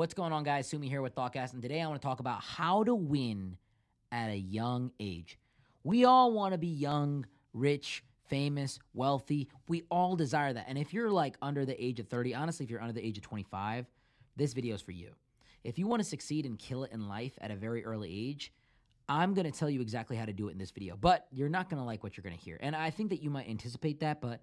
[0.00, 0.66] What's going on, guys?
[0.66, 3.58] Sumi here with Thoughtcast, and today I want to talk about how to win
[4.10, 5.38] at a young age.
[5.84, 9.50] We all want to be young, rich, famous, wealthy.
[9.68, 10.64] We all desire that.
[10.68, 13.18] And if you're like under the age of 30, honestly, if you're under the age
[13.18, 13.84] of 25,
[14.36, 15.10] this video is for you.
[15.64, 18.54] If you want to succeed and kill it in life at a very early age,
[19.06, 21.50] I'm going to tell you exactly how to do it in this video, but you're
[21.50, 22.56] not going to like what you're going to hear.
[22.62, 24.40] And I think that you might anticipate that, but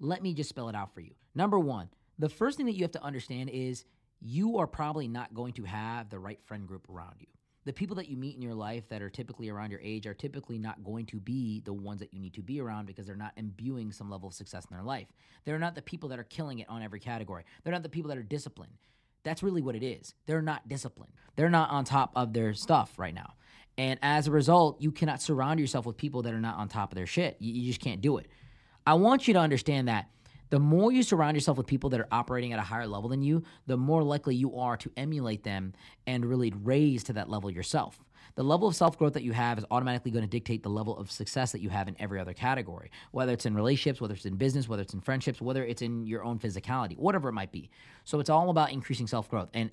[0.00, 1.12] let me just spell it out for you.
[1.34, 3.84] Number one, the first thing that you have to understand is
[4.20, 7.26] you are probably not going to have the right friend group around you.
[7.64, 10.14] The people that you meet in your life that are typically around your age are
[10.14, 13.16] typically not going to be the ones that you need to be around because they're
[13.16, 15.08] not imbuing some level of success in their life.
[15.44, 17.44] They're not the people that are killing it on every category.
[17.64, 18.72] They're not the people that are disciplined.
[19.24, 20.14] That's really what it is.
[20.26, 21.12] They're not disciplined.
[21.34, 23.34] They're not on top of their stuff right now.
[23.76, 26.92] And as a result, you cannot surround yourself with people that are not on top
[26.92, 27.36] of their shit.
[27.40, 28.28] You, just can't do it.
[28.86, 30.08] I want you to understand that
[30.50, 33.22] the more you surround yourself with people that are operating at a higher level than
[33.22, 35.72] you, the more likely you are to emulate them
[36.06, 38.02] and really raise to that level yourself.
[38.36, 40.96] The level of self growth that you have is automatically going to dictate the level
[40.96, 44.26] of success that you have in every other category, whether it's in relationships, whether it's
[44.26, 47.50] in business, whether it's in friendships, whether it's in your own physicality, whatever it might
[47.50, 47.70] be.
[48.04, 49.48] So it's all about increasing self growth.
[49.54, 49.70] And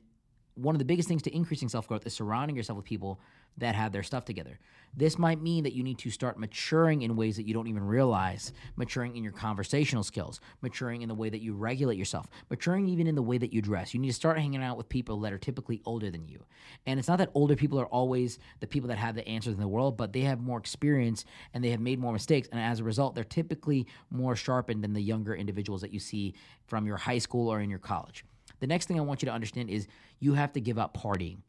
[0.55, 3.19] one of the biggest things to increasing self growth is surrounding yourself with people
[3.57, 4.59] that have their stuff together.
[4.95, 7.83] This might mean that you need to start maturing in ways that you don't even
[7.83, 12.87] realize, maturing in your conversational skills, maturing in the way that you regulate yourself, maturing
[12.87, 13.93] even in the way that you dress.
[13.93, 16.43] You need to start hanging out with people that are typically older than you.
[16.85, 19.59] And it's not that older people are always the people that have the answers in
[19.59, 22.47] the world, but they have more experience and they have made more mistakes.
[22.51, 26.35] And as a result, they're typically more sharpened than the younger individuals that you see
[26.67, 28.25] from your high school or in your college.
[28.59, 29.87] The next thing I want you to understand is
[30.19, 31.39] you have to give up partying.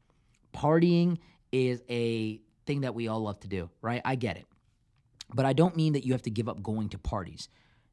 [0.55, 1.19] Partying
[1.53, 4.03] is a thing that we all love to do, right?
[4.05, 4.47] I get it.
[5.33, 7.49] But I don't mean that you have to give up going to parties.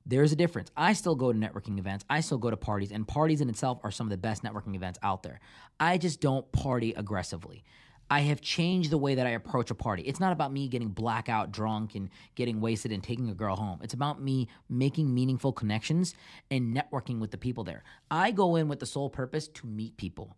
[0.06, 0.72] There's a difference.
[0.76, 2.04] I still go to networking events.
[2.10, 4.76] I still go to parties, and parties in itself are some of the best networking
[4.76, 5.40] events out there.
[5.80, 7.64] I just don't party aggressively.
[8.12, 10.04] I have changed the way that I approach a party.
[10.04, 13.80] It's not about me getting blackout drunk and getting wasted and taking a girl home.
[13.82, 16.14] It's about me making meaningful connections
[16.52, 17.86] and networking with the people there.
[18.12, 20.36] I go in with the sole purpose to meet people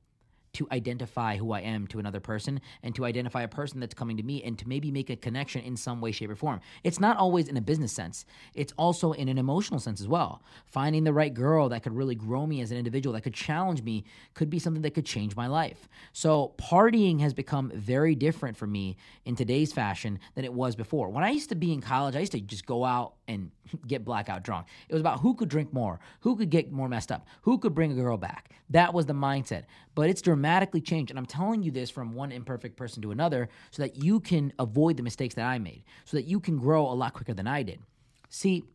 [0.54, 4.18] to identify who I am to another person and to identify a person that's coming
[4.18, 6.60] to me and to maybe make a connection in some way, shape, or form.
[6.84, 10.44] It's not always in a business sense, it's also in an emotional sense as well.
[10.68, 13.82] Finding the right girl that could really grow me as an individual, that could challenge
[13.82, 14.04] me,
[14.36, 15.90] could be something that could change my life.
[16.12, 21.10] So, partying has become very different for me in today's fashion than it was before.
[21.10, 23.50] When I used to be in college, I used to just go out and
[23.88, 24.68] get blackout drunk.
[24.88, 27.74] It was about who could drink more, who could get more messed up, who could
[27.74, 28.52] bring a girl back.
[28.70, 29.64] That was the mindset.
[29.96, 31.10] But it's dramatically changed.
[31.10, 34.52] And I'm telling you this from one imperfect person to another so that you can
[34.60, 37.48] avoid the mistakes that I made, so that you can grow a lot quicker than
[37.48, 37.80] I did.
[38.28, 38.66] See,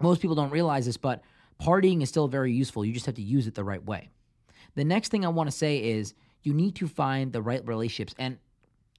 [0.00, 1.22] most people don't realize this, but
[1.60, 2.82] partying is still very useful.
[2.82, 4.08] You just have to use it the right way.
[4.74, 8.14] The next thing I want to say is you need to find the right relationships.
[8.18, 8.38] And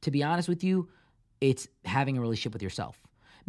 [0.02, 0.90] to be honest with you,
[1.42, 3.00] it's having a relationship with yourself.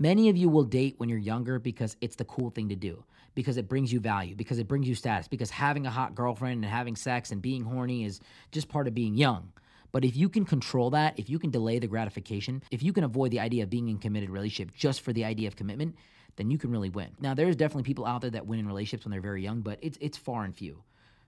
[0.00, 3.02] Many of you will date when you're younger because it's the cool thing to do,
[3.34, 6.62] because it brings you value, because it brings you status, because having a hot girlfriend
[6.62, 8.20] and having sex and being horny is
[8.52, 9.52] just part of being young.
[9.90, 13.02] But if you can control that, if you can delay the gratification, if you can
[13.02, 15.96] avoid the idea of being in committed relationship just for the idea of commitment,
[16.36, 17.08] then you can really win.
[17.18, 19.80] Now, there's definitely people out there that win in relationships when they're very young, but
[19.82, 20.84] it's it's far and few.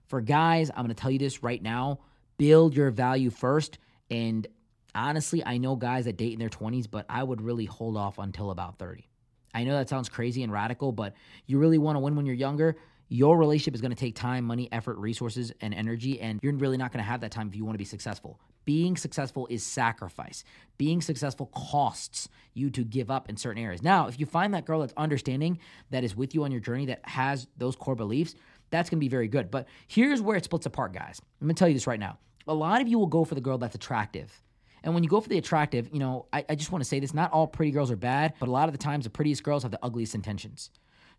[0.07, 1.99] For guys, I'm going to tell you this right now,
[2.37, 3.79] build your value first
[4.09, 4.47] and
[4.95, 8.17] honestly, I know guys that date in their 20s, but I would really hold off
[8.17, 9.07] until about 30.
[9.53, 11.13] I know that sounds crazy and radical, but
[11.45, 12.77] you really want to win when you're younger.
[13.09, 16.77] Your relationship is going to take time, money, effort, resources, and energy, and you're really
[16.77, 18.39] not going to have that time if you want to be successful.
[18.63, 20.45] Being successful is sacrifice.
[20.77, 23.83] Being successful costs you to give up in certain areas.
[23.83, 25.59] Now, if you find that girl that's understanding,
[25.89, 28.35] that is with you on your journey, that has those core beliefs,
[28.69, 29.51] that's going to be very good.
[29.51, 31.19] But here's where it splits apart, guys.
[31.41, 32.17] I'm going to tell you this right now.
[32.47, 34.41] A lot of you will go for the girl that's attractive
[34.83, 36.99] and when you go for the attractive, you know, I, I just want to say
[36.99, 39.43] this not all pretty girls are bad, but a lot of the times the prettiest
[39.43, 40.69] girls have the ugliest intentions.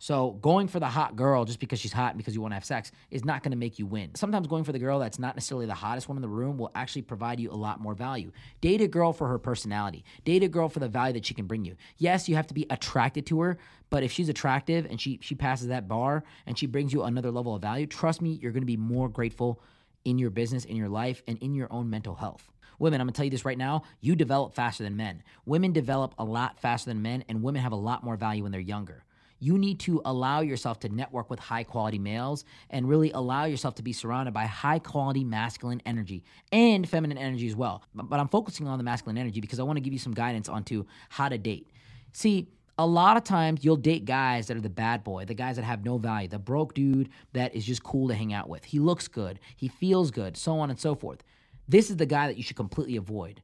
[0.02, 2.56] So going for the hot girl just because she's hot and because you want to
[2.56, 4.16] have sex is not going to make you win.
[4.16, 6.72] Sometimes going for the girl that's not necessarily the hottest one in the room will
[6.74, 8.32] actually provide you a lot more value.
[8.60, 10.04] Date a girl for her personality.
[10.24, 11.76] Date a girl for the value that she can bring you.
[11.98, 13.58] Yes, you have to be attracted to her,
[13.91, 17.30] but if she's attractive and she she passes that bar and she brings you another
[17.30, 19.60] level of value, trust me, you're going to be more grateful
[20.04, 22.52] in your business, in your life, and in your own mental health.
[22.78, 25.22] Women, I'm gonna tell you this right now, you develop faster than men.
[25.47, 28.53] Women develop a lot faster than men, and women have a lot more value when
[28.53, 29.04] they're younger.
[29.39, 33.74] You need to allow yourself to network with high quality males and really allow yourself
[33.74, 36.22] to be surrounded by high quality masculine energy
[36.53, 37.83] and feminine energy as well.
[37.92, 40.84] But I'm focusing on the masculine energy because I wanna give you some guidance onto
[41.09, 41.68] how to date.
[42.13, 42.47] See,
[42.78, 45.65] a lot of times you'll date guys that are the bad boy, the guys that
[45.65, 48.65] have no value, the broke dude that is just cool to hang out with.
[48.65, 51.25] He looks good, he feels good, so on and so forth.
[51.68, 53.42] This is the guy that you should completely avoid.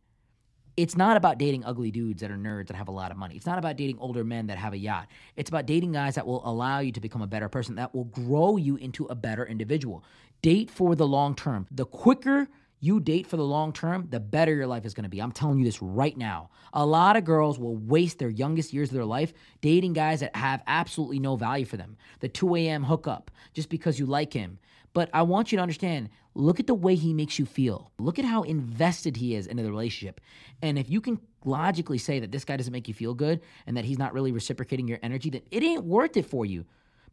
[0.77, 3.35] It's not about dating ugly dudes that are nerds that have a lot of money.
[3.35, 5.09] It's not about dating older men that have a yacht.
[5.35, 8.05] It's about dating guys that will allow you to become a better person, that will
[8.05, 10.05] grow you into a better individual.
[10.41, 11.67] Date for the long term.
[11.73, 12.49] The quicker
[12.81, 15.21] you date for the long term, the better your life is going to be.
[15.21, 16.51] I'm telling you this right now.
[16.73, 20.35] A lot of girls will waste their youngest years of their life dating guys that
[20.37, 21.97] have absolutely no value for them.
[22.21, 22.85] The 2 a.m.
[22.85, 24.59] hookup just because you like him.
[24.95, 27.91] But I want you to understand look at the way he makes you feel.
[27.99, 30.21] Look at how invested he is into the relationship.
[30.63, 33.77] And if you can logically say that this guy doesn't make you feel good and
[33.77, 36.65] that he's not really reciprocating your energy, then it ain't worth it for you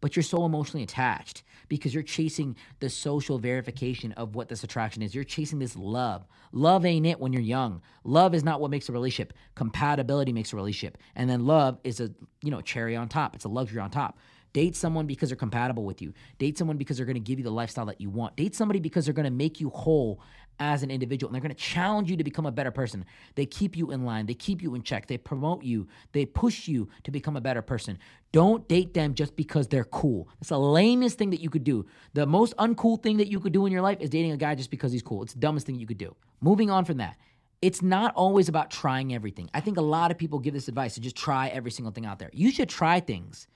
[0.02, 5.02] but you're so emotionally attached because you're chasing the social verification of what this attraction
[5.02, 5.16] is.
[5.16, 6.26] You're chasing this love.
[6.52, 7.82] Love ain't it when you're young.
[8.04, 9.34] Love is not what makes a relationship.
[9.56, 10.98] Compatibility makes a relationship.
[11.16, 12.12] And then love is a,
[12.42, 13.36] you know, cherry on top.
[13.36, 14.20] It's a luxury on top.
[14.54, 16.14] Date someone because they're compatible with you.
[16.38, 18.38] Date someone because they're going to give you the lifestyle that you want.
[18.38, 20.22] Date somebody because they're going to make you whole
[20.60, 23.06] as an individual and they're going to challenge you to become a better person.
[23.36, 26.68] They keep you in line, they keep you in check, they promote you, they push
[26.68, 27.98] you to become a better person.
[28.31, 30.28] Don't date them just because they're cool.
[30.40, 31.86] It's the lamest thing that you could do.
[32.13, 34.56] The most uncool thing that you could do in your life is dating a guy
[34.56, 35.24] just because he's cool.
[35.24, 36.16] It's the dumbest thing you could do.
[36.42, 37.18] Moving on from that.
[37.62, 39.50] It's not always about trying everything.
[39.54, 42.06] I think a lot of people give this advice to just try every single thing
[42.06, 42.30] out there.
[42.34, 43.48] You should try things.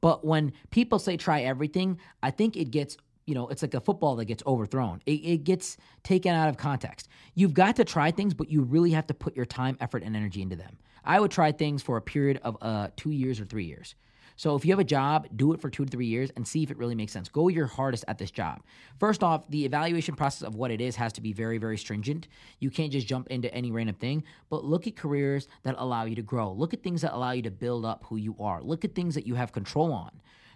[0.00, 2.96] But when people say try everything, I think it gets
[3.26, 5.00] you know, it's like a football that gets overthrown.
[5.06, 7.08] It, it, gets taken out of context.
[7.34, 10.16] You've got to try things, but you really have to put your time, effort, and
[10.16, 10.76] energy into them.
[11.04, 13.94] I would try things for a period of uh, two years or three years.
[14.36, 16.62] So if you have a job, do it for two to three years and see
[16.62, 17.28] if it really makes sense.
[17.28, 18.62] Go your hardest at this job.
[18.98, 22.28] First off, the evaluation process of what it is has to be very, very stringent.
[22.58, 26.16] You can't just jump into any random thing, but look at careers that allow you
[26.16, 26.52] to grow.
[26.52, 28.62] Look at things that allow you to build up who you are.
[28.62, 30.10] Look at things that you have control on.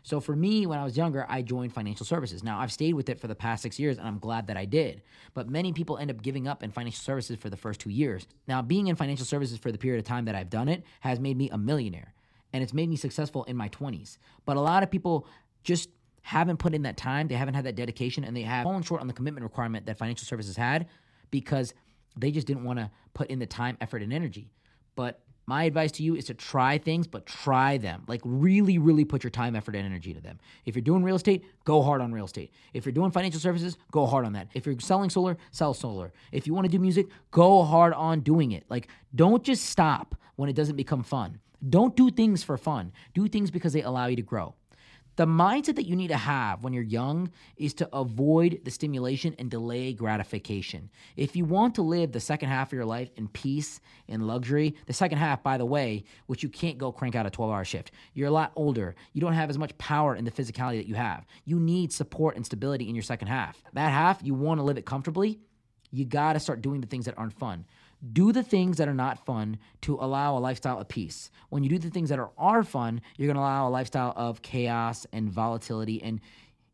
[0.07, 2.45] So for me, when I was younger, I joined financial services.
[2.45, 4.65] Now I've stayed with it for the past six years, and I'm glad that I
[4.65, 5.03] did.
[5.35, 8.29] But many people end up giving up in financial services for the first two years.
[8.47, 11.19] Now, being in financial services for the period of time that I've done it has
[11.19, 12.13] made me a millionaire
[12.57, 14.17] and it's made me successful in my 20s.
[14.47, 15.27] But a lot of people
[15.63, 15.91] just
[16.23, 19.03] haven't put in that time, they haven't had that dedication, and they have fallen short
[19.03, 20.87] on the commitment requirement that financial services had
[21.31, 21.75] because
[22.17, 24.51] they just didn't want to put in the time, effort, and energy.
[24.95, 28.05] But my advice to you is to try things, but try them.
[28.09, 30.41] Like, really, really put your time, effort, and energy to them.
[30.65, 32.53] If you're doing real estate, go hard on real estate.
[32.73, 34.49] If you're doing financial services, go hard on that.
[34.55, 36.15] If you're selling solar, sell solar.
[36.33, 38.65] If you want to do music, go hard on doing it.
[38.71, 41.39] Like, don't just stop when it doesn't become fun.
[41.69, 42.93] Don't do things for fun.
[43.15, 44.55] Do things because they allow you to grow.
[45.17, 49.35] The mindset that you need to have when you're young is to avoid the stimulation
[49.39, 50.91] and delay gratification.
[51.17, 53.81] If you want to live the second half of your life in peace
[54.11, 57.31] and luxury, the second half, by the way, which you can't go crank out a
[57.31, 58.95] 12 hour shift, you're a lot older.
[59.15, 61.25] You don't have as much power in the physicality that you have.
[61.47, 63.65] You need support and stability in your second half.
[63.73, 65.41] That half, you want to live it comfortably,
[65.97, 67.65] you got to start doing the things that aren't fun
[68.13, 71.31] do the things that are not fun to allow a lifestyle of peace.
[71.49, 74.13] When you do the things that are, are fun, you're going to allow a lifestyle
[74.17, 76.03] of chaos and volatility.
[76.03, 76.21] And,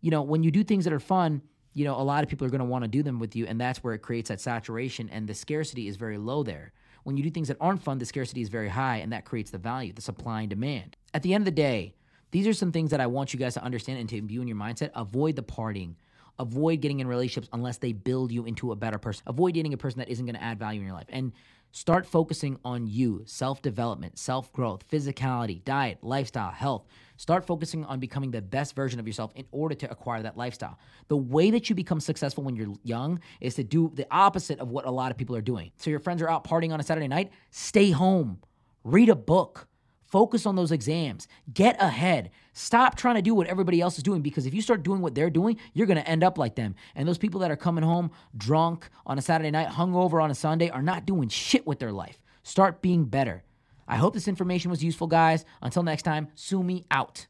[0.01, 1.43] you know, when you do things that are fun,
[1.75, 3.47] you know, a lot of people are going to want to do them with you.
[3.47, 6.73] And that's where it creates that saturation and the scarcity is very low there.
[7.05, 9.51] When you do things that aren't fun, the scarcity is very high and that creates
[9.51, 10.97] the value, the supply and demand.
[11.15, 11.95] At the end of the day,
[12.31, 14.49] these are some things that I want you guys to understand and to imbue in
[14.49, 14.91] your mindset.
[14.95, 15.95] Avoid the partying.
[16.43, 19.23] Avoid getting in relationships unless they build you into a better person.
[19.29, 21.07] Avoid dating a person that isn't going to add value in your life.
[21.09, 21.33] And
[21.71, 26.85] start focusing on you, self development, self growth, physicality, diet, lifestyle, health.
[27.17, 30.81] Start focusing on becoming the best version of yourself in order to acquire that lifestyle.
[31.07, 34.71] The way that you become successful when you're young is to do the opposite of
[34.71, 35.71] what a lot of people are doing.
[35.77, 38.41] So your friends are out partying on a Saturday night, stay home,
[38.83, 39.69] read a book
[40.13, 41.27] Focus on those exams.
[41.55, 42.31] Get ahead.
[42.53, 45.15] Stop trying to do what everybody else is doing because if you start doing what
[45.15, 46.75] they're doing, you're going to end up like them.
[46.95, 50.35] And those people that are coming home drunk on a Saturday night, hungover on a
[50.35, 52.21] Sunday, are not doing shit with their life.
[52.43, 53.43] Start being better.
[53.89, 55.47] I hope this information was useful, guys.
[55.63, 57.27] Until next time, Sumi out.